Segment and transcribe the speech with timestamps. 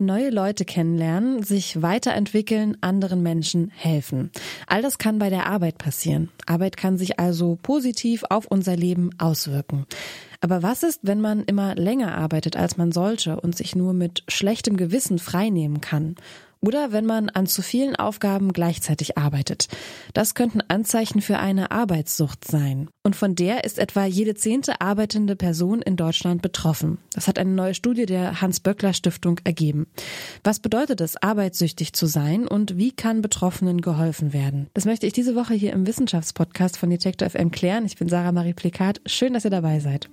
[0.00, 4.30] neue Leute kennenlernen, sich weiterentwickeln, anderen Menschen helfen.
[4.66, 6.30] All das kann bei der Arbeit passieren.
[6.46, 9.86] Arbeit kann sich also positiv auf unser Leben auswirken.
[10.40, 14.24] Aber was ist, wenn man immer länger arbeitet, als man sollte und sich nur mit
[14.28, 16.16] schlechtem Gewissen freinehmen kann?
[16.62, 19.68] Oder wenn man an zu vielen Aufgaben gleichzeitig arbeitet.
[20.12, 22.88] Das könnten Anzeichen für eine Arbeitssucht sein.
[23.02, 26.98] Und von der ist etwa jede zehnte arbeitende Person in Deutschland betroffen.
[27.14, 29.86] Das hat eine neue Studie der Hans-Böckler-Stiftung ergeben.
[30.44, 34.68] Was bedeutet es, arbeitssüchtig zu sein und wie kann Betroffenen geholfen werden?
[34.74, 37.86] Das möchte ich diese Woche hier im Wissenschaftspodcast von Detektor FM klären.
[37.86, 39.00] Ich bin Sarah Marie Plikat.
[39.06, 40.10] Schön, dass ihr dabei seid.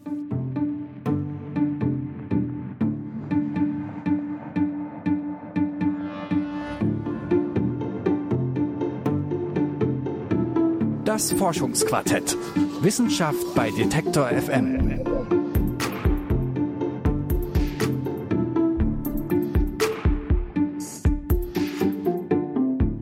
[11.17, 12.38] Das Forschungsquartett.
[12.81, 15.02] Wissenschaft bei Detektor FM.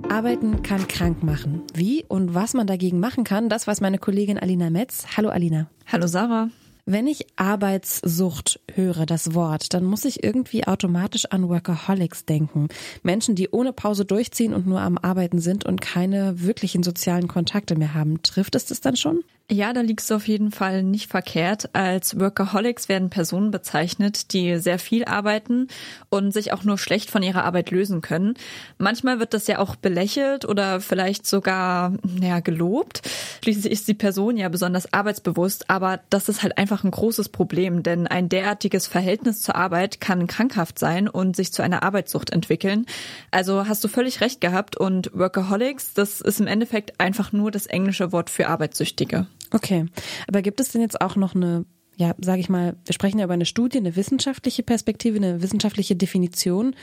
[0.07, 1.63] Arbeiten kann krank machen.
[1.73, 5.17] Wie und was man dagegen machen kann, das weiß meine Kollegin Alina Metz.
[5.17, 5.67] Hallo Alina.
[5.85, 6.47] Hallo Sarah.
[6.87, 12.67] Wenn ich Arbeitssucht höre, das Wort, dann muss ich irgendwie automatisch an Workaholics denken.
[13.01, 17.75] Menschen, die ohne Pause durchziehen und nur am Arbeiten sind und keine wirklichen sozialen Kontakte
[17.75, 18.21] mehr haben.
[18.21, 19.23] Trifft es das dann schon?
[19.51, 21.69] Ja, da liegst du auf jeden Fall nicht verkehrt.
[21.73, 25.67] Als Workaholics werden Personen bezeichnet, die sehr viel arbeiten
[26.09, 28.33] und sich auch nur schlecht von ihrer Arbeit lösen können.
[28.79, 33.03] Manchmal wird das ja auch belächelt oder vielleicht sogar ja, gelobt.
[33.43, 37.83] Schließlich ist die Person ja besonders arbeitsbewusst, aber das ist halt einfach ein großes Problem,
[37.83, 42.85] denn ein derartiges Verhältnis zur Arbeit kann krankhaft sein und sich zu einer Arbeitssucht entwickeln.
[43.31, 47.65] Also hast du völlig recht gehabt und Workaholics, das ist im Endeffekt einfach nur das
[47.65, 49.27] englische Wort für Arbeitssüchtige.
[49.51, 49.85] Okay,
[50.27, 51.65] aber gibt es denn jetzt auch noch eine,
[51.97, 55.95] ja, sage ich mal, wir sprechen ja über eine Studie, eine wissenschaftliche Perspektive, eine wissenschaftliche
[55.95, 56.75] Definition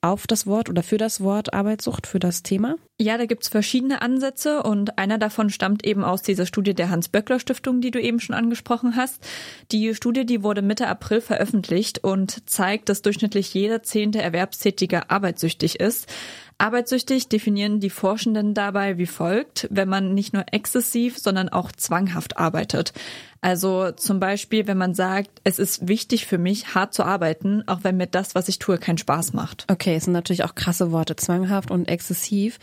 [0.00, 2.76] auf das Wort oder für das Wort Arbeitssucht, für das Thema?
[3.00, 7.80] Ja, da gibt's verschiedene Ansätze und einer davon stammt eben aus dieser Studie der Hans-Böckler-Stiftung,
[7.80, 9.26] die du eben schon angesprochen hast.
[9.72, 15.80] Die Studie, die wurde Mitte April veröffentlicht und zeigt, dass durchschnittlich jeder zehnte Erwerbstätige arbeitssüchtig
[15.80, 16.06] ist.
[16.60, 22.36] Arbeitssüchtig definieren die Forschenden dabei wie folgt, wenn man nicht nur exzessiv, sondern auch zwanghaft
[22.36, 22.92] arbeitet.
[23.40, 27.84] Also zum Beispiel, wenn man sagt, es ist wichtig für mich, hart zu arbeiten, auch
[27.84, 29.66] wenn mir das, was ich tue, keinen Spaß macht.
[29.70, 32.58] Okay, es sind natürlich auch krasse Worte, zwanghaft und exzessiv.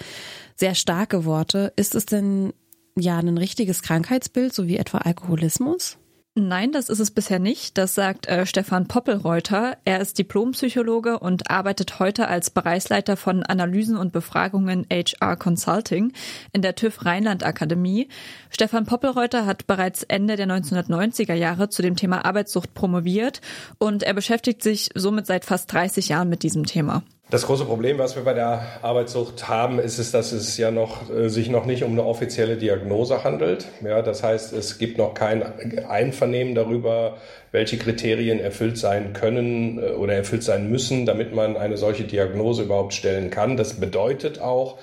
[0.55, 1.71] Sehr starke Worte.
[1.77, 2.51] Ist es denn
[2.97, 5.97] ja ein richtiges Krankheitsbild, so wie etwa Alkoholismus?
[6.37, 7.77] Nein, das ist es bisher nicht.
[7.77, 9.77] Das sagt äh, Stefan Poppelreuter.
[9.85, 16.11] Er ist Diplompsychologe und arbeitet heute als Bereichsleiter von Analysen und Befragungen HR Consulting
[16.51, 18.09] in der TÜV Rheinland Akademie.
[18.49, 23.39] Stefan Poppelreuter hat bereits Ende der 1990er Jahre zu dem Thema Arbeitssucht promoviert
[23.77, 27.03] und er beschäftigt sich somit seit fast 30 Jahren mit diesem Thema.
[27.31, 31.09] Das große Problem, was wir bei der Arbeitssucht haben, ist es, dass es ja noch,
[31.09, 33.65] äh, sich noch nicht um eine offizielle Diagnose handelt.
[33.83, 35.41] Ja, das heißt, es gibt noch kein
[35.89, 37.17] Einvernehmen darüber,
[37.51, 42.61] welche Kriterien erfüllt sein können äh, oder erfüllt sein müssen, damit man eine solche Diagnose
[42.61, 43.57] überhaupt stellen kann.
[43.57, 44.77] Das bedeutet auch,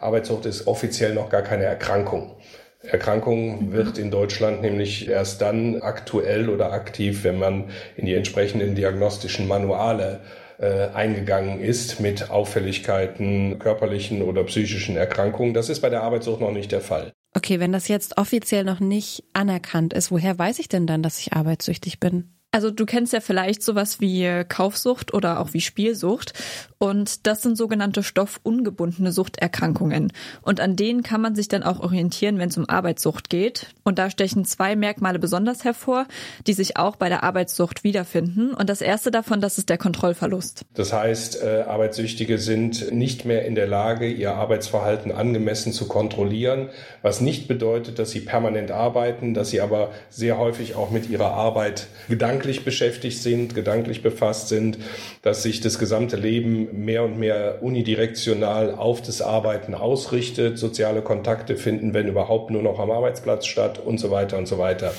[0.00, 2.34] Arbeitssucht ist offiziell noch gar keine Erkrankung.
[2.82, 8.74] Erkrankung wird in Deutschland nämlich erst dann aktuell oder aktiv, wenn man in die entsprechenden
[8.74, 10.20] diagnostischen Manuale
[10.58, 15.54] äh, eingegangen ist mit Auffälligkeiten, körperlichen oder psychischen Erkrankungen.
[15.54, 17.12] Das ist bei der Arbeitssucht noch nicht der Fall.
[17.36, 21.18] Okay, wenn das jetzt offiziell noch nicht anerkannt ist, woher weiß ich denn dann, dass
[21.18, 22.34] ich arbeitssüchtig bin?
[22.54, 26.34] Also du kennst ja vielleicht sowas wie Kaufsucht oder auch wie Spielsucht.
[26.78, 30.12] Und das sind sogenannte stoffungebundene Suchterkrankungen.
[30.42, 33.74] Und an denen kann man sich dann auch orientieren, wenn es um Arbeitssucht geht.
[33.82, 36.06] Und da stechen zwei Merkmale besonders hervor,
[36.46, 38.54] die sich auch bei der Arbeitssucht wiederfinden.
[38.54, 40.64] Und das erste davon, das ist der Kontrollverlust.
[40.74, 46.68] Das heißt, äh, Arbeitssüchtige sind nicht mehr in der Lage, ihr Arbeitsverhalten angemessen zu kontrollieren,
[47.02, 51.32] was nicht bedeutet, dass sie permanent arbeiten, dass sie aber sehr häufig auch mit ihrer
[51.32, 54.78] Arbeit gedanklich beschäftigt sind, gedanklich befasst sind,
[55.22, 61.56] dass sich das gesamte Leben mehr und mehr unidirektional auf das Arbeiten ausrichtet, soziale Kontakte
[61.56, 64.92] finden, wenn überhaupt nur noch am Arbeitsplatz statt und so weiter und so weiter.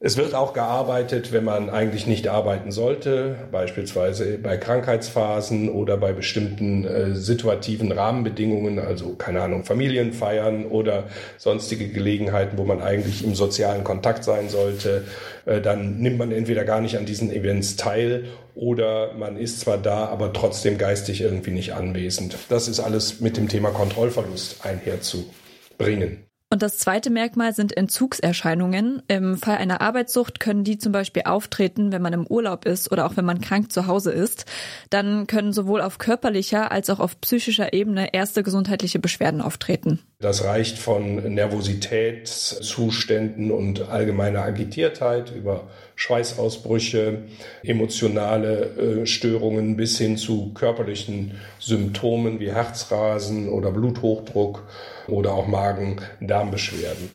[0.00, 6.12] Es wird auch gearbeitet, wenn man eigentlich nicht arbeiten sollte, beispielsweise bei Krankheitsphasen oder bei
[6.12, 13.34] bestimmten äh, situativen Rahmenbedingungen, also keine Ahnung, Familienfeiern oder sonstige Gelegenheiten, wo man eigentlich im
[13.34, 15.02] sozialen Kontakt sein sollte.
[15.46, 19.78] Äh, dann nimmt man entweder gar nicht an diesen Events teil oder man ist zwar
[19.78, 22.38] da, aber trotzdem geistig irgendwie nicht anwesend.
[22.50, 26.27] Das ist alles mit dem Thema Kontrollverlust einherzubringen.
[26.50, 29.02] Und das zweite Merkmal sind Entzugserscheinungen.
[29.06, 33.04] Im Fall einer Arbeitssucht können die zum Beispiel auftreten, wenn man im Urlaub ist oder
[33.04, 34.46] auch wenn man krank zu Hause ist.
[34.88, 39.98] Dann können sowohl auf körperlicher als auch auf psychischer Ebene erste gesundheitliche Beschwerden auftreten.
[40.20, 45.64] Das reicht von Nervositätszuständen und allgemeiner Agitiertheit über
[45.96, 47.24] Schweißausbrüche,
[47.62, 54.62] emotionale äh, Störungen bis hin zu körperlichen Symptomen wie Herzrasen oder Bluthochdruck
[55.08, 57.10] oder auch Magen-Darm-Beschwerden.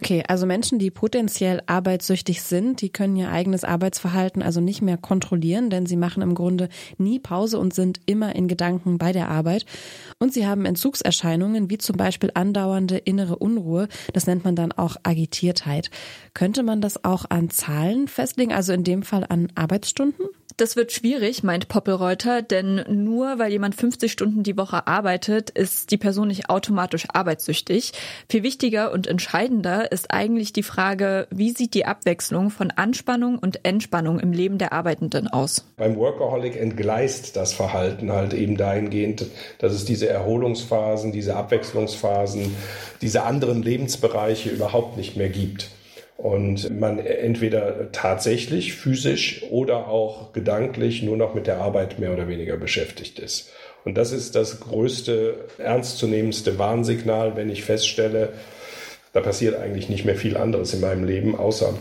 [0.00, 4.98] Okay, also Menschen, die potenziell arbeitssüchtig sind, die können ihr eigenes Arbeitsverhalten also nicht mehr
[4.98, 6.68] kontrollieren, denn sie machen im Grunde
[6.98, 9.64] nie Pause und sind immer in Gedanken bei der Arbeit.
[10.18, 13.88] Und sie haben Entzugserscheinungen, wie zum Beispiel andauernde innere Unruhe.
[14.12, 15.90] Das nennt man dann auch Agitiertheit.
[16.32, 20.26] Könnte man das auch an Zahlen festlegen, also in dem Fall an Arbeitsstunden?
[20.58, 25.92] Das wird schwierig, meint Poppelreuter, denn nur weil jemand 50 Stunden die Woche arbeitet, ist
[25.92, 27.92] die Person nicht automatisch arbeitssüchtig.
[28.28, 33.64] Viel wichtiger und entscheidender ist eigentlich die Frage, wie sieht die Abwechslung von Anspannung und
[33.64, 35.64] Entspannung im Leben der Arbeitenden aus?
[35.76, 39.26] Beim Workaholic entgleist das Verhalten halt eben dahingehend,
[39.60, 42.56] dass es diese Erholungsphasen, diese Abwechslungsphasen,
[43.00, 45.70] diese anderen Lebensbereiche überhaupt nicht mehr gibt
[46.18, 52.26] und man entweder tatsächlich physisch oder auch gedanklich nur noch mit der Arbeit mehr oder
[52.26, 53.52] weniger beschäftigt ist.
[53.84, 58.32] Und das ist das größte, ernstzunehmendste Warnsignal, wenn ich feststelle,
[59.12, 61.78] da passiert eigentlich nicht mehr viel anderes in meinem Leben, außer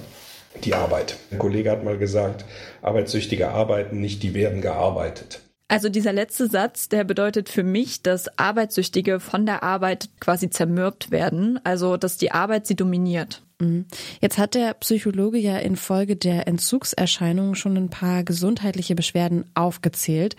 [0.63, 1.15] die Arbeit.
[1.31, 2.45] Ein Kollege hat mal gesagt,
[2.83, 5.41] Arbeitssüchtige arbeiten nicht, die werden gearbeitet.
[5.69, 11.11] Also dieser letzte Satz, der bedeutet für mich, dass Arbeitssüchtige von der Arbeit quasi zermürbt
[11.11, 13.41] werden, also dass die Arbeit sie dominiert.
[13.59, 13.85] Mhm.
[14.21, 20.37] Jetzt hat der Psychologe ja infolge der Entzugserscheinungen schon ein paar gesundheitliche Beschwerden aufgezählt.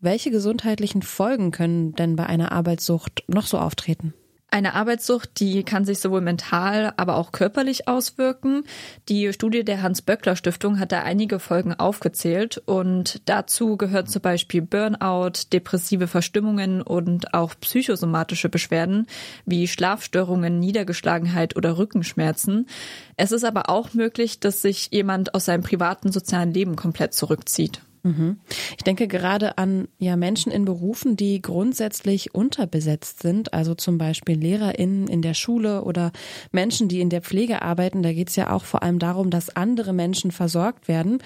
[0.00, 4.12] Welche gesundheitlichen Folgen können denn bei einer Arbeitssucht noch so auftreten?
[4.54, 8.62] Eine Arbeitssucht, die kann sich sowohl mental, aber auch körperlich auswirken.
[9.08, 15.50] Die Studie der Hans-Böckler-Stiftung hat da einige Folgen aufgezählt und dazu gehört zum Beispiel Burnout,
[15.52, 19.08] depressive Verstimmungen und auch psychosomatische Beschwerden
[19.44, 22.68] wie Schlafstörungen, Niedergeschlagenheit oder Rückenschmerzen.
[23.16, 27.82] Es ist aber auch möglich, dass sich jemand aus seinem privaten sozialen Leben komplett zurückzieht.
[28.04, 28.36] Mhm.
[28.76, 34.38] Ich denke gerade an ja Menschen in Berufen, die grundsätzlich unterbesetzt sind, also zum Beispiel
[34.38, 36.12] LehrerInnen in der Schule oder
[36.52, 38.02] Menschen, die in der Pflege arbeiten.
[38.02, 41.22] Da geht es ja auch vor allem darum, dass andere Menschen versorgt werden.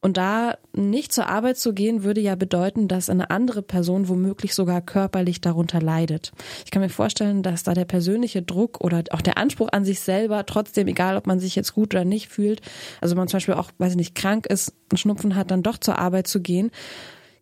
[0.00, 4.54] Und da nicht zur Arbeit zu gehen, würde ja bedeuten, dass eine andere Person womöglich
[4.54, 6.32] sogar körperlich darunter leidet.
[6.64, 10.00] Ich kann mir vorstellen, dass da der persönliche Druck oder auch der Anspruch an sich
[10.00, 12.60] selber, trotzdem, egal ob man sich jetzt gut oder nicht fühlt,
[13.00, 15.78] also man zum Beispiel auch, weiß ich nicht, krank ist, einen Schnupfen hat, dann doch
[15.78, 16.70] zur Arbeit zu gehen.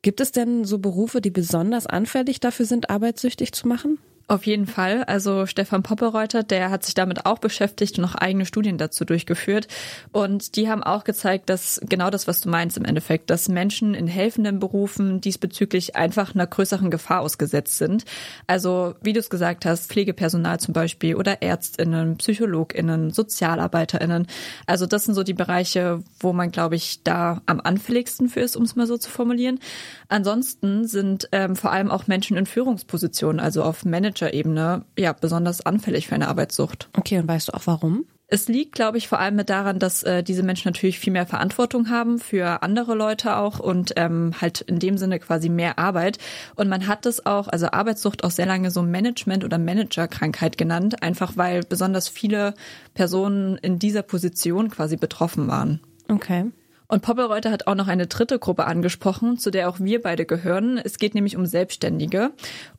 [0.02, 3.98] Gibt es denn so Berufe, die besonders anfällig dafür sind, arbeitssüchtig zu machen?
[4.28, 5.04] Auf jeden Fall.
[5.04, 9.68] Also Stefan Poppereuter, der hat sich damit auch beschäftigt und noch eigene Studien dazu durchgeführt.
[10.10, 13.94] Und die haben auch gezeigt, dass genau das, was du meinst im Endeffekt, dass Menschen
[13.94, 18.04] in helfenden Berufen diesbezüglich einfach einer größeren Gefahr ausgesetzt sind.
[18.48, 24.26] Also wie du es gesagt hast, Pflegepersonal zum Beispiel oder Ärztinnen, Psychologinnen, Sozialarbeiterinnen.
[24.66, 28.56] Also das sind so die Bereiche, wo man, glaube ich, da am anfälligsten für ist,
[28.56, 29.60] um es mal so zu formulieren.
[30.08, 35.64] Ansonsten sind ähm, vor allem auch Menschen in Führungspositionen, also auf Management Manager-Ebene ja besonders
[35.64, 36.88] anfällig für eine Arbeitssucht.
[36.96, 38.06] Okay, und weißt du auch warum?
[38.28, 41.26] Es liegt, glaube ich, vor allem mit daran, dass äh, diese Menschen natürlich viel mehr
[41.26, 46.18] Verantwortung haben für andere Leute auch und ähm, halt in dem Sinne quasi mehr Arbeit.
[46.56, 51.04] Und man hat das auch, also Arbeitssucht auch sehr lange so Management- oder Managerkrankheit genannt,
[51.04, 52.54] einfach weil besonders viele
[52.94, 55.80] Personen in dieser Position quasi betroffen waren.
[56.08, 56.46] Okay.
[56.88, 60.78] Und Poppelreuter hat auch noch eine dritte Gruppe angesprochen, zu der auch wir beide gehören.
[60.82, 62.30] Es geht nämlich um Selbstständige.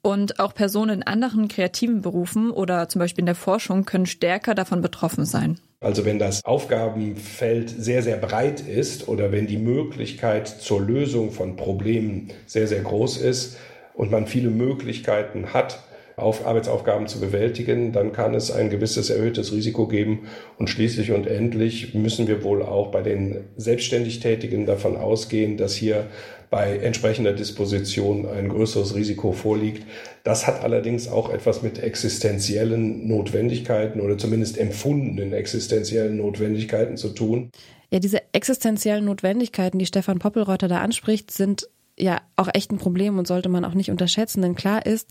[0.02, 4.56] Und auch Personen in anderen kreativen Berufen oder zum Beispiel in der Forschung können stärker
[4.56, 5.60] davon betroffen sein.
[5.80, 11.56] Also wenn das Aufgabenfeld sehr, sehr breit ist oder wenn die Möglichkeit zur Lösung von
[11.56, 13.58] Problemen sehr, sehr groß ist
[13.94, 15.84] und man viele Möglichkeiten hat,
[16.18, 20.22] auf Arbeitsaufgaben zu bewältigen, dann kann es ein gewisses erhöhtes Risiko geben.
[20.58, 25.76] Und schließlich und endlich müssen wir wohl auch bei den selbstständig Tätigen davon ausgehen, dass
[25.76, 26.08] hier
[26.50, 29.84] bei entsprechender Disposition ein größeres Risiko vorliegt.
[30.24, 37.52] Das hat allerdings auch etwas mit existenziellen Notwendigkeiten oder zumindest empfundenen existenziellen Notwendigkeiten zu tun.
[37.92, 41.70] Ja, diese existenziellen Notwendigkeiten, die Stefan Poppelreuter da anspricht, sind
[42.00, 45.10] ja auch echt ein Problem und sollte man auch nicht unterschätzen, denn klar ist,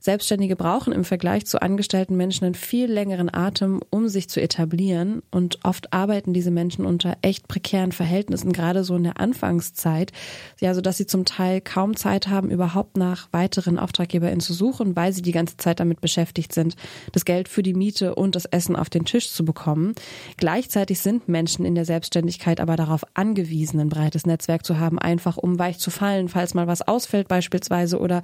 [0.00, 5.22] Selbstständige brauchen im Vergleich zu angestellten Menschen einen viel längeren Atem, um sich zu etablieren.
[5.32, 10.12] Und oft arbeiten diese Menschen unter echt prekären Verhältnissen, gerade so in der Anfangszeit.
[10.60, 14.94] Ja, so dass sie zum Teil kaum Zeit haben, überhaupt nach weiteren AuftraggeberInnen zu suchen,
[14.94, 16.76] weil sie die ganze Zeit damit beschäftigt sind,
[17.12, 19.94] das Geld für die Miete und das Essen auf den Tisch zu bekommen.
[20.36, 25.36] Gleichzeitig sind Menschen in der Selbstständigkeit aber darauf angewiesen, ein breites Netzwerk zu haben, einfach
[25.36, 28.22] um weich zu fallen, falls mal was ausfällt beispielsweise oder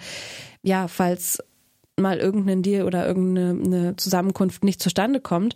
[0.63, 1.43] ja, falls
[2.01, 5.55] mal irgendein Deal oder irgendeine Zusammenkunft nicht zustande kommt.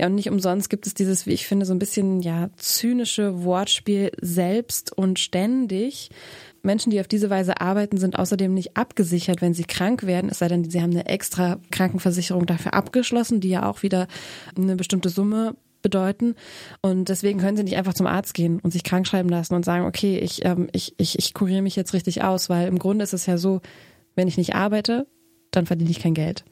[0.00, 3.44] Ja, und nicht umsonst gibt es dieses, wie ich finde, so ein bisschen ja zynische
[3.44, 6.10] Wortspiel selbst und ständig.
[6.62, 10.38] Menschen, die auf diese Weise arbeiten, sind außerdem nicht abgesichert, wenn sie krank werden, es
[10.38, 14.06] sei denn, sie haben eine extra Krankenversicherung dafür abgeschlossen, die ja auch wieder
[14.56, 16.36] eine bestimmte Summe bedeuten.
[16.80, 19.64] Und deswegen können sie nicht einfach zum Arzt gehen und sich krank schreiben lassen und
[19.64, 23.02] sagen, okay, ich, ähm, ich, ich, ich kuriere mich jetzt richtig aus, weil im Grunde
[23.02, 23.60] ist es ja so,
[24.14, 25.08] wenn ich nicht arbeite,
[25.52, 26.44] dann verdiene ich kein Geld.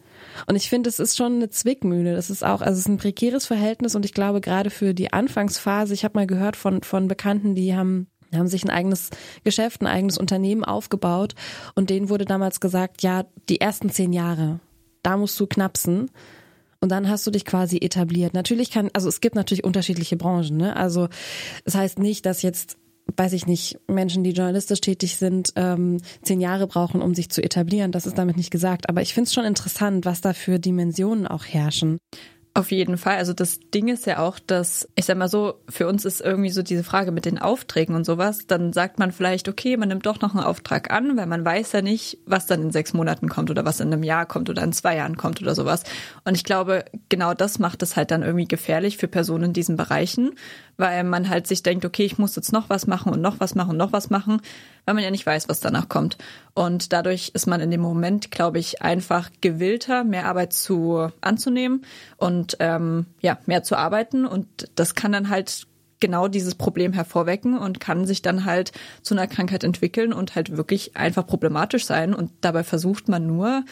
[0.47, 2.15] Und ich finde, es ist schon eine Zwickmühle.
[2.15, 5.13] Das ist auch, also es ist ein prekäres Verhältnis und ich glaube gerade für die
[5.13, 9.11] Anfangsphase, ich habe mal gehört von, von Bekannten, die haben haben sich ein eigenes
[9.43, 11.35] Geschäft, ein eigenes Unternehmen aufgebaut
[11.75, 14.61] und denen wurde damals gesagt, ja, die ersten zehn Jahre,
[15.03, 16.11] da musst du knapsen
[16.81, 18.35] und dann hast du dich quasi etabliert.
[18.35, 20.77] Natürlich kann, also es gibt natürlich unterschiedliche Branchen, ne?
[20.77, 21.09] Also
[21.65, 22.79] es heißt nicht, dass jetzt
[23.17, 27.43] weiß ich nicht, Menschen, die journalistisch tätig sind, ähm, zehn Jahre brauchen, um sich zu
[27.43, 27.93] etablieren.
[27.93, 28.89] Das ist damit nicht gesagt.
[28.89, 31.99] Aber ich finde es schon interessant, was da für Dimensionen auch herrschen.
[32.53, 33.17] Auf jeden Fall.
[33.17, 36.51] Also das Ding ist ja auch, dass, ich sag mal so, für uns ist irgendwie
[36.51, 38.49] so diese Frage mit den Aufträgen und sowas.
[38.49, 41.71] Dann sagt man vielleicht, okay, man nimmt doch noch einen Auftrag an, weil man weiß
[41.71, 44.65] ja nicht, was dann in sechs Monaten kommt oder was in einem Jahr kommt oder
[44.65, 45.85] in zwei Jahren kommt oder sowas.
[46.25, 49.77] Und ich glaube, genau das macht es halt dann irgendwie gefährlich für Personen in diesen
[49.77, 50.33] Bereichen,
[50.77, 53.55] weil man halt sich denkt, okay, ich muss jetzt noch was machen und noch was
[53.55, 54.41] machen und noch was machen,
[54.91, 56.19] weil man ja nicht weiß, was danach kommt.
[56.53, 61.87] Und dadurch ist man in dem Moment, glaube ich, einfach gewillter, mehr Arbeit zu anzunehmen
[62.17, 64.27] und ähm, ja, mehr zu arbeiten.
[64.27, 65.69] Und das kann dann halt
[66.01, 70.57] genau dieses Problem hervorwecken und kann sich dann halt zu einer Krankheit entwickeln und halt
[70.57, 72.13] wirklich einfach problematisch sein.
[72.13, 73.63] Und dabei versucht man nur,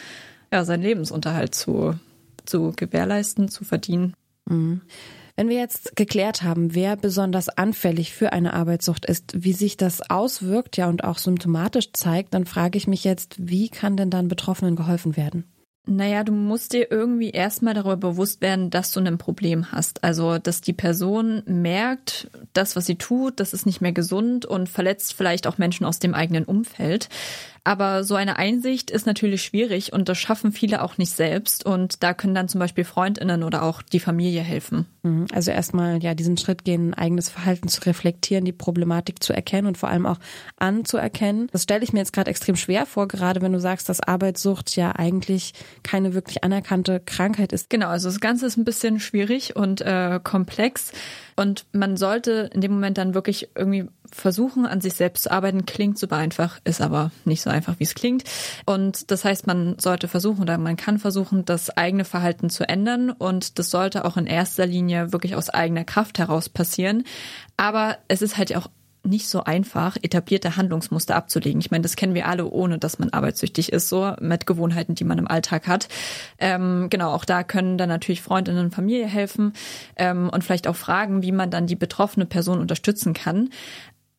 [0.53, 1.95] ja, seinen Lebensunterhalt zu,
[2.45, 4.13] zu gewährleisten, zu verdienen.
[4.45, 4.79] Mhm.
[5.39, 10.01] Wenn wir jetzt geklärt haben, wer besonders anfällig für eine Arbeitssucht ist, wie sich das
[10.09, 14.27] auswirkt, ja und auch symptomatisch zeigt, dann frage ich mich jetzt, wie kann denn dann
[14.27, 15.45] Betroffenen geholfen werden?
[15.85, 20.03] Naja, du musst dir irgendwie erstmal darüber bewusst werden, dass du ein Problem hast.
[20.03, 24.67] Also, dass die Person merkt, das, was sie tut, das ist nicht mehr gesund und
[24.67, 27.07] verletzt vielleicht auch Menschen aus dem eigenen Umfeld.
[27.69, 31.63] Aber so eine Einsicht ist natürlich schwierig und das schaffen viele auch nicht selbst.
[31.63, 34.87] Und da können dann zum Beispiel Freundinnen oder auch die Familie helfen.
[35.03, 35.27] Mhm.
[35.31, 39.77] Also erstmal ja diesen Schritt gehen, eigenes Verhalten zu reflektieren, die Problematik zu erkennen und
[39.77, 40.17] vor allem auch
[40.57, 41.47] anzuerkennen.
[41.51, 44.75] Das stelle ich mir jetzt gerade extrem schwer vor, gerade wenn du sagst, dass Arbeitssucht
[44.75, 47.69] ja eigentlich keine wirklich anerkannte Krankheit ist.
[47.69, 50.91] Genau, also das Ganze ist ein bisschen schwierig und äh, komplex.
[51.39, 55.65] Und man sollte in dem Moment dann wirklich irgendwie versuchen, an sich selbst zu arbeiten.
[55.65, 58.25] Klingt super einfach, ist aber nicht so einfach, wie es klingt.
[58.65, 63.09] Und das heißt, man sollte versuchen oder man kann versuchen, das eigene Verhalten zu ändern.
[63.09, 67.05] Und das sollte auch in erster Linie wirklich aus eigener Kraft heraus passieren.
[67.55, 68.67] Aber es ist halt auch
[69.09, 71.59] nicht so einfach, etablierte Handlungsmuster abzulegen.
[71.59, 75.03] Ich meine, das kennen wir alle, ohne dass man arbeitssüchtig ist, so mit Gewohnheiten, die
[75.03, 75.89] man im Alltag hat.
[76.37, 79.53] Ähm, genau, auch da können dann natürlich Freundinnen und Familie helfen
[79.95, 83.49] ähm, und vielleicht auch fragen, wie man dann die betroffene Person unterstützen kann.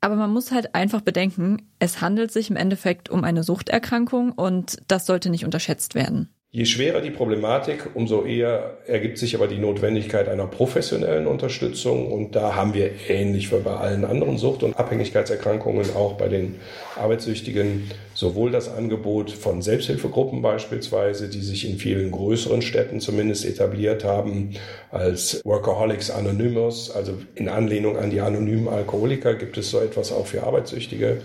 [0.00, 4.78] Aber man muss halt einfach bedenken, es handelt sich im Endeffekt um eine Suchterkrankung und
[4.88, 6.30] das sollte nicht unterschätzt werden.
[6.52, 12.10] Je schwerer die Problematik, umso eher ergibt sich aber die Notwendigkeit einer professionellen Unterstützung.
[12.10, 16.56] Und da haben wir ähnlich wie bei allen anderen Sucht- und Abhängigkeitserkrankungen auch bei den
[16.96, 24.02] Arbeitssüchtigen sowohl das Angebot von Selbsthilfegruppen beispielsweise, die sich in vielen größeren Städten zumindest etabliert
[24.02, 24.56] haben,
[24.90, 30.26] als Workaholics Anonymous, also in Anlehnung an die anonymen Alkoholiker gibt es so etwas auch
[30.26, 31.18] für Arbeitssüchtige.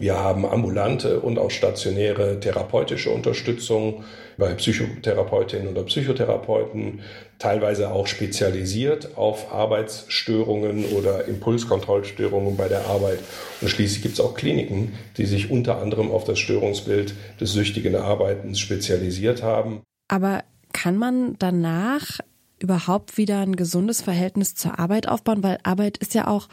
[0.00, 4.04] Wir haben ambulante und auch stationäre therapeutische Unterstützung
[4.36, 7.00] bei Psychotherapeutinnen oder Psychotherapeuten,
[7.40, 13.18] teilweise auch spezialisiert auf Arbeitsstörungen oder Impulskontrollstörungen bei der Arbeit.
[13.60, 17.96] Und schließlich gibt es auch Kliniken, die sich unter anderem auf das Störungsbild des süchtigen
[17.96, 19.80] Arbeitens spezialisiert haben.
[20.06, 22.20] Aber kann man danach
[22.60, 25.42] überhaupt wieder ein gesundes Verhältnis zur Arbeit aufbauen?
[25.42, 26.48] Weil Arbeit ist ja auch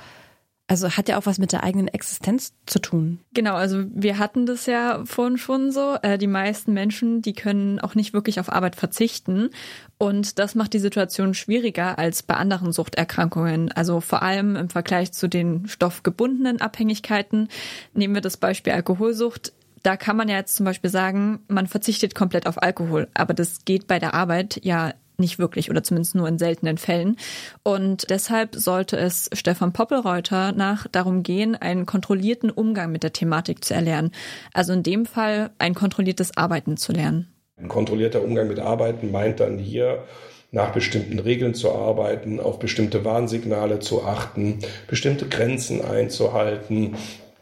[0.67, 3.19] also hat ja auch was mit der eigenen Existenz zu tun.
[3.33, 5.97] Genau, also wir hatten das ja vorhin schon so.
[6.01, 9.51] Äh, die meisten Menschen, die können auch nicht wirklich auf Arbeit verzichten.
[9.99, 13.71] Und das macht die Situation schwieriger als bei anderen Suchterkrankungen.
[13.71, 17.49] Also vor allem im Vergleich zu den stoffgebundenen Abhängigkeiten.
[17.93, 19.53] Nehmen wir das Beispiel Alkoholsucht
[19.83, 23.65] da kann man ja jetzt zum Beispiel sagen, man verzichtet komplett auf Alkohol, aber das
[23.65, 27.17] geht bei der Arbeit ja nicht wirklich oder zumindest nur in seltenen Fällen.
[27.63, 33.63] Und deshalb sollte es Stefan Poppelreuter nach darum gehen, einen kontrollierten Umgang mit der Thematik
[33.63, 34.11] zu erlernen.
[34.53, 37.31] Also in dem Fall ein kontrolliertes Arbeiten zu lernen.
[37.57, 40.03] Ein kontrollierter Umgang mit Arbeiten meint dann hier,
[40.55, 46.95] nach bestimmten Regeln zu arbeiten, auf bestimmte Warnsignale zu achten, bestimmte Grenzen einzuhalten,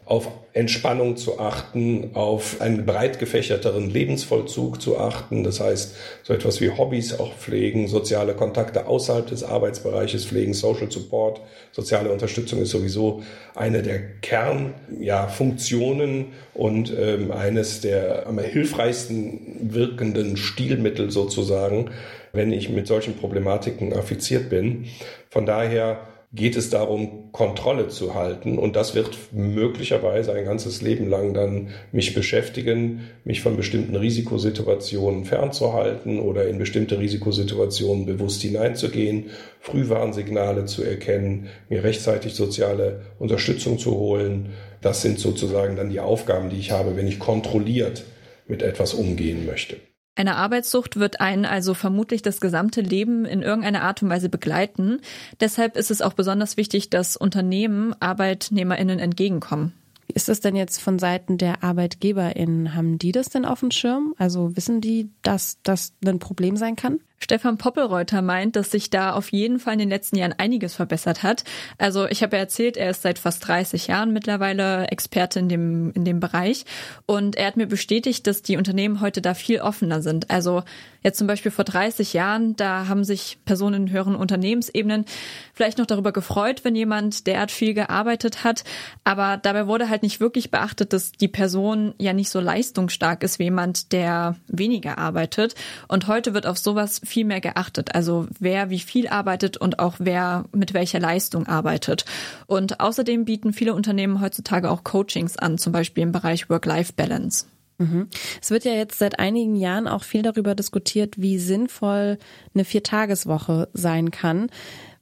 [0.06, 5.42] auf Entspannung zu achten, auf einen breit gefächerteren Lebensvollzug zu achten.
[5.42, 10.90] Das heißt, so etwas wie Hobbys auch pflegen, soziale Kontakte außerhalb des Arbeitsbereiches pflegen, Social
[10.90, 11.40] Support,
[11.72, 13.22] soziale Unterstützung ist sowieso
[13.54, 21.90] eine der Kernfunktionen ja, und ähm, eines der am hilfreichsten wirkenden Stilmittel sozusagen,
[22.32, 24.84] wenn ich mit solchen Problematiken affiziert bin.
[25.30, 28.58] Von daher geht es darum, Kontrolle zu halten.
[28.58, 35.24] Und das wird möglicherweise ein ganzes Leben lang dann mich beschäftigen, mich von bestimmten Risikosituationen
[35.24, 43.96] fernzuhalten oder in bestimmte Risikosituationen bewusst hineinzugehen, Frühwarnsignale zu erkennen, mir rechtzeitig soziale Unterstützung zu
[43.96, 44.50] holen.
[44.80, 48.04] Das sind sozusagen dann die Aufgaben, die ich habe, wenn ich kontrolliert
[48.48, 49.76] mit etwas umgehen möchte.
[50.16, 55.00] Eine Arbeitssucht wird einen also vermutlich das gesamte Leben in irgendeiner Art und Weise begleiten.
[55.40, 59.72] Deshalb ist es auch besonders wichtig, dass Unternehmen ArbeitnehmerInnen entgegenkommen.
[60.06, 62.74] Wie ist das denn jetzt von Seiten der ArbeitgeberInnen?
[62.74, 64.14] Haben die das denn auf dem Schirm?
[64.16, 67.00] Also wissen die, dass das ein Problem sein kann?
[67.24, 71.22] Stefan Poppelreuter meint, dass sich da auf jeden Fall in den letzten Jahren einiges verbessert
[71.22, 71.42] hat.
[71.78, 75.90] Also ich habe ja erzählt, er ist seit fast 30 Jahren mittlerweile Experte in dem,
[75.92, 76.66] in dem Bereich.
[77.06, 80.30] Und er hat mir bestätigt, dass die Unternehmen heute da viel offener sind.
[80.30, 80.64] Also
[81.02, 85.06] jetzt zum Beispiel vor 30 Jahren, da haben sich Personen in höheren Unternehmensebenen
[85.54, 88.64] vielleicht noch darüber gefreut, wenn jemand derart viel gearbeitet hat.
[89.02, 93.38] Aber dabei wurde halt nicht wirklich beachtet, dass die Person ja nicht so leistungsstark ist
[93.38, 95.54] wie jemand, der weniger arbeitet.
[95.88, 97.94] Und heute wird auf sowas mehr geachtet.
[97.94, 102.04] Also wer wie viel arbeitet und auch wer mit welcher Leistung arbeitet.
[102.46, 107.46] Und außerdem bieten viele Unternehmen heutzutage auch Coachings an, zum Beispiel im Bereich Work-Life-Balance.
[107.78, 108.08] Mhm.
[108.40, 112.18] Es wird ja jetzt seit einigen Jahren auch viel darüber diskutiert, wie sinnvoll
[112.54, 114.48] eine Viertageswoche sein kann.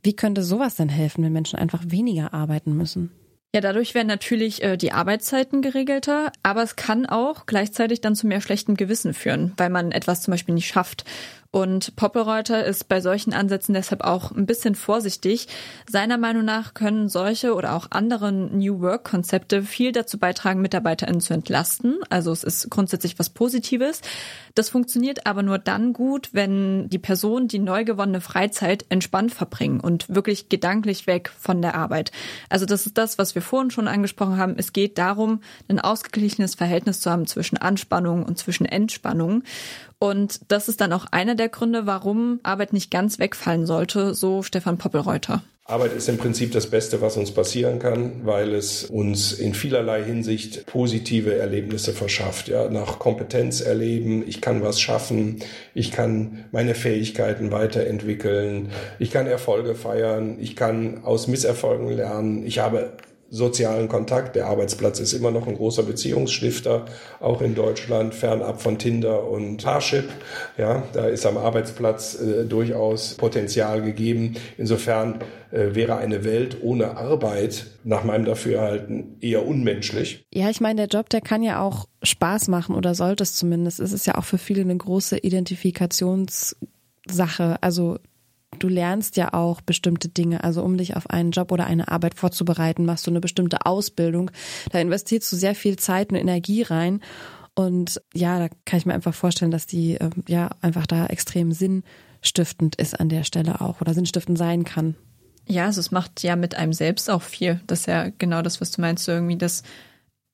[0.02, 3.12] Wie könnte sowas denn helfen, wenn Menschen einfach weniger arbeiten müssen?
[3.54, 8.26] Ja, dadurch werden natürlich äh, die Arbeitszeiten geregelter, aber es kann auch gleichzeitig dann zu
[8.26, 11.04] mehr schlechtem Gewissen führen, weil man etwas zum Beispiel nicht schafft.
[11.54, 15.48] Und Poppelreuter ist bei solchen Ansätzen deshalb auch ein bisschen vorsichtig.
[15.86, 21.20] Seiner Meinung nach können solche oder auch andere New Work Konzepte viel dazu beitragen, MitarbeiterInnen
[21.20, 21.98] zu entlasten.
[22.08, 24.00] Also es ist grundsätzlich was Positives.
[24.54, 29.80] Das funktioniert aber nur dann gut, wenn die Person die neu gewonnene Freizeit entspannt verbringen
[29.80, 32.12] und wirklich gedanklich weg von der Arbeit.
[32.48, 34.54] Also das ist das, was wir vorhin schon angesprochen haben.
[34.56, 39.42] Es geht darum, ein ausgeglichenes Verhältnis zu haben zwischen Anspannung und zwischen Entspannung.
[40.02, 44.42] Und das ist dann auch einer der Gründe, warum Arbeit nicht ganz wegfallen sollte, so
[44.42, 45.44] Stefan Poppelreuter.
[45.64, 50.02] Arbeit ist im Prinzip das Beste, was uns passieren kann, weil es uns in vielerlei
[50.02, 52.48] Hinsicht positive Erlebnisse verschafft.
[52.48, 55.38] Ja, nach Kompetenz erleben, ich kann was schaffen,
[55.72, 62.58] ich kann meine Fähigkeiten weiterentwickeln, ich kann Erfolge feiern, ich kann aus Misserfolgen lernen, ich
[62.58, 62.90] habe
[63.32, 64.36] sozialen Kontakt.
[64.36, 66.84] Der Arbeitsplatz ist immer noch ein großer Beziehungsstifter,
[67.18, 70.10] auch in Deutschland, fernab von Tinder und Parship.
[70.58, 74.34] Ja, da ist am Arbeitsplatz äh, durchaus Potenzial gegeben.
[74.58, 80.26] Insofern äh, wäre eine Welt ohne Arbeit nach meinem Dafürhalten eher unmenschlich.
[80.30, 83.80] Ja, ich meine, der Job, der kann ja auch Spaß machen oder sollte es zumindest.
[83.80, 87.62] Es ist ja auch für viele eine große Identifikationssache.
[87.62, 87.96] Also
[88.62, 90.44] du lernst ja auch bestimmte Dinge.
[90.44, 94.30] Also um dich auf einen Job oder eine Arbeit vorzubereiten, machst du eine bestimmte Ausbildung.
[94.70, 97.00] Da investierst du sehr viel Zeit und Energie rein.
[97.54, 101.52] Und ja, da kann ich mir einfach vorstellen, dass die ähm, ja einfach da extrem
[101.52, 104.94] sinnstiftend ist an der Stelle auch oder sinnstiftend sein kann.
[105.46, 107.60] Ja, also es macht ja mit einem selbst auch viel.
[107.66, 109.64] Das ist ja genau das, was du meinst, irgendwie das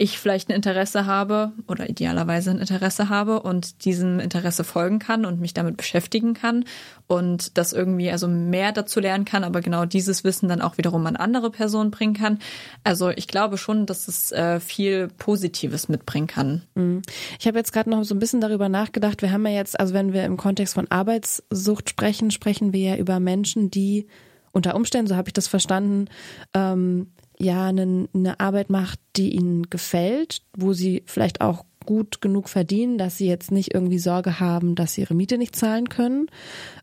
[0.00, 5.24] ich vielleicht ein Interesse habe oder idealerweise ein Interesse habe und diesem Interesse folgen kann
[5.24, 6.64] und mich damit beschäftigen kann
[7.08, 11.04] und das irgendwie also mehr dazu lernen kann, aber genau dieses Wissen dann auch wiederum
[11.06, 12.38] an andere Personen bringen kann.
[12.84, 16.62] Also ich glaube schon, dass es äh, viel Positives mitbringen kann.
[16.76, 17.02] Mhm.
[17.40, 19.20] Ich habe jetzt gerade noch so ein bisschen darüber nachgedacht.
[19.20, 22.96] Wir haben ja jetzt, also wenn wir im Kontext von Arbeitssucht sprechen, sprechen wir ja
[22.96, 24.06] über Menschen, die
[24.52, 26.06] unter Umständen, so habe ich das verstanden,
[26.54, 27.08] ähm,
[27.38, 32.98] ja eine, eine Arbeit macht, die ihnen gefällt, wo sie vielleicht auch gut genug verdienen,
[32.98, 36.26] dass sie jetzt nicht irgendwie Sorge haben, dass sie ihre Miete nicht zahlen können.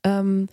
[0.03, 0.47] Ähm,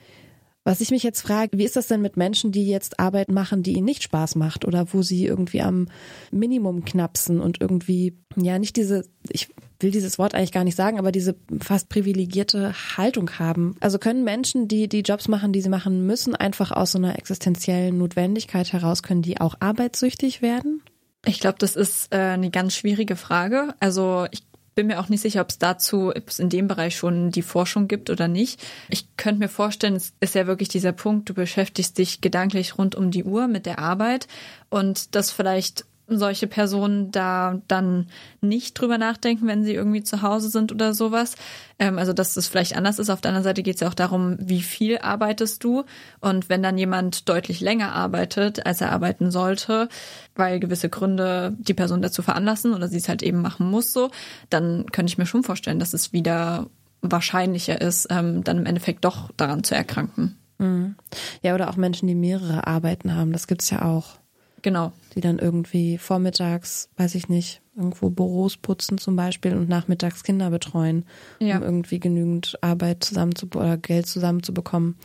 [0.64, 3.62] was ich mich jetzt frage, wie ist das denn mit Menschen, die jetzt Arbeit machen,
[3.62, 5.88] die ihnen nicht Spaß macht oder wo sie irgendwie am
[6.30, 9.48] Minimum knapsen und irgendwie, ja, nicht diese, ich
[9.80, 13.76] will dieses Wort eigentlich gar nicht sagen, aber diese fast privilegierte Haltung haben.
[13.80, 17.18] Also können Menschen, die die Jobs machen, die sie machen müssen, einfach aus so einer
[17.18, 20.82] existenziellen Notwendigkeit heraus, können die auch arbeitssüchtig werden?
[21.24, 23.74] Ich glaube, das ist äh, eine ganz schwierige Frage.
[23.80, 24.42] Also ich
[24.74, 27.42] bin mir auch nicht sicher, ob es dazu, ob es in dem Bereich schon die
[27.42, 28.62] Forschung gibt oder nicht.
[28.88, 32.94] Ich könnte mir vorstellen, es ist ja wirklich dieser Punkt, du beschäftigst dich gedanklich rund
[32.94, 34.28] um die Uhr mit der Arbeit
[34.70, 35.84] und das vielleicht
[36.18, 38.08] solche Personen da dann
[38.40, 41.34] nicht drüber nachdenken, wenn sie irgendwie zu Hause sind oder sowas.
[41.78, 43.10] Ähm, also dass es vielleicht anders ist.
[43.10, 45.84] Auf der anderen Seite geht es ja auch darum, wie viel arbeitest du.
[46.20, 49.88] Und wenn dann jemand deutlich länger arbeitet, als er arbeiten sollte,
[50.34, 54.10] weil gewisse Gründe die Person dazu veranlassen oder sie es halt eben machen muss, so,
[54.50, 56.68] dann könnte ich mir schon vorstellen, dass es wieder
[57.02, 60.38] wahrscheinlicher ist, ähm, dann im Endeffekt doch daran zu erkranken.
[60.58, 60.94] Mhm.
[61.42, 63.32] Ja, oder auch Menschen, die mehrere Arbeiten haben.
[63.32, 64.21] Das gibt's ja auch.
[64.62, 64.92] Genau.
[65.14, 70.50] Die dann irgendwie vormittags, weiß ich nicht, irgendwo Büros putzen zum Beispiel und nachmittags Kinder
[70.50, 71.04] betreuen,
[71.40, 71.56] ja.
[71.56, 74.96] um irgendwie genügend Arbeit zusammen zu oder Geld zusammenzubekommen.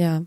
[0.00, 0.22] Ja,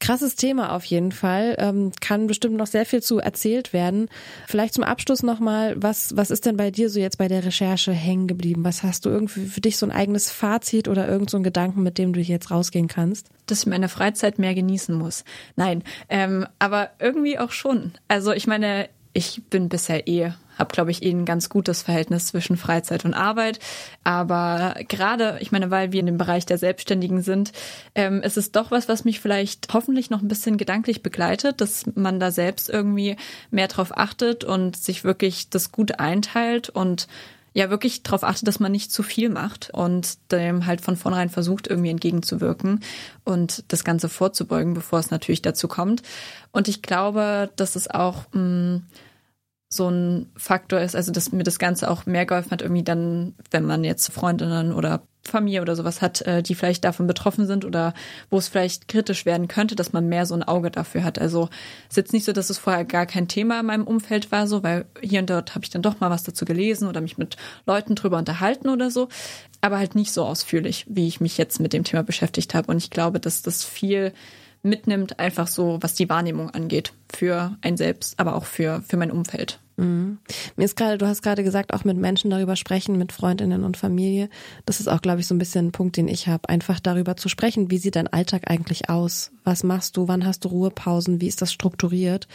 [0.00, 1.54] krasses Thema auf jeden Fall.
[1.60, 4.08] Ähm, kann bestimmt noch sehr viel zu erzählt werden.
[4.48, 7.92] Vielleicht zum Abschluss nochmal, was, was ist denn bei dir so jetzt bei der Recherche
[7.92, 8.64] hängen geblieben?
[8.64, 11.84] Was hast du irgendwie für dich so ein eigenes Fazit oder irgend so einen Gedanken,
[11.84, 13.28] mit dem du jetzt rausgehen kannst?
[13.46, 15.22] Dass ich meine Freizeit mehr genießen muss.
[15.54, 17.92] Nein, ähm, aber irgendwie auch schon.
[18.08, 22.26] Also ich meine, ich bin bisher eh habe, glaube ich, eh ein ganz gutes Verhältnis
[22.26, 23.58] zwischen Freizeit und Arbeit.
[24.04, 27.52] Aber gerade, ich meine, weil wir in dem Bereich der Selbstständigen sind,
[27.94, 31.84] ähm, ist es doch was, was mich vielleicht hoffentlich noch ein bisschen gedanklich begleitet, dass
[31.94, 33.16] man da selbst irgendwie
[33.50, 37.08] mehr drauf achtet und sich wirklich das gut einteilt und
[37.54, 41.28] ja wirklich darauf achtet, dass man nicht zu viel macht und dem halt von vornherein
[41.28, 42.80] versucht, irgendwie entgegenzuwirken
[43.24, 46.02] und das Ganze vorzubeugen, bevor es natürlich dazu kommt.
[46.50, 48.82] Und ich glaube, dass es auch mh, mm,
[49.72, 53.34] so ein Faktor ist, also dass mir das Ganze auch mehr geholfen hat, irgendwie dann,
[53.50, 57.64] wenn man jetzt Freundinnen oder Familie oder sowas hat, äh, die vielleicht davon betroffen sind
[57.64, 57.94] oder
[58.28, 61.18] wo es vielleicht kritisch werden könnte, dass man mehr so ein Auge dafür hat.
[61.18, 61.48] Also
[61.84, 64.46] es ist jetzt nicht so, dass es vorher gar kein Thema in meinem Umfeld war,
[64.46, 67.16] so, weil hier und dort habe ich dann doch mal was dazu gelesen oder mich
[67.16, 69.08] mit Leuten drüber unterhalten oder so,
[69.62, 72.70] aber halt nicht so ausführlich, wie ich mich jetzt mit dem Thema beschäftigt habe.
[72.70, 74.12] Und ich glaube, dass das viel
[74.62, 79.10] mitnimmt, einfach so, was die Wahrnehmung angeht, für ein selbst, aber auch für, für mein
[79.10, 79.61] Umfeld.
[79.82, 80.18] Mhm.
[80.56, 83.76] Mir ist gerade, du hast gerade gesagt, auch mit Menschen darüber sprechen, mit Freundinnen und
[83.76, 84.28] Familie.
[84.64, 86.48] Das ist auch, glaube ich, so ein bisschen ein Punkt, den ich habe.
[86.48, 89.32] Einfach darüber zu sprechen, wie sieht dein Alltag eigentlich aus?
[89.44, 90.08] Was machst du?
[90.08, 91.20] Wann hast du Ruhepausen?
[91.20, 92.28] Wie ist das strukturiert?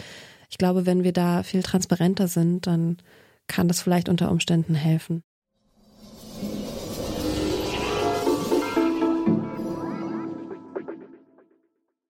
[0.50, 2.98] Ich glaube, wenn wir da viel transparenter sind, dann
[3.48, 5.24] kann das vielleicht unter Umständen helfen.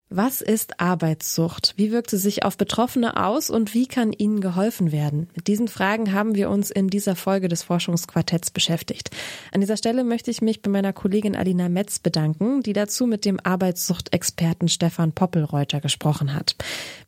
[0.10, 1.74] Was ist Arbeitssucht?
[1.76, 5.28] Wie wirkt sie sich auf Betroffene aus und wie kann ihnen geholfen werden?
[5.36, 9.12] Mit diesen Fragen haben wir uns in dieser Folge des Forschungsquartetts beschäftigt.
[9.52, 13.26] An dieser Stelle möchte ich mich bei meiner Kollegin Alina Metz bedanken, die dazu mit
[13.26, 16.56] dem Arbeitssuchtexperten Stefan Poppelreuter gesprochen hat.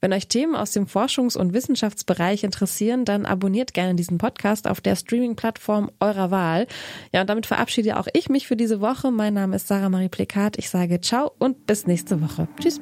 [0.02, 4.82] Wenn euch Themen aus dem Forschungs- und Wissenschaftsbereich interessieren, dann abonniert gerne diesen Podcast auf
[4.82, 6.68] der Streaming-Plattform eurer Wahl.
[7.14, 9.10] Ja, und damit verabschiede auch ich mich für diese Woche.
[9.10, 10.58] Mein Name ist Sarah Marie Plekat.
[10.58, 12.50] Ich sage ciao und bis nächste Woche.
[12.60, 12.82] Tschüss.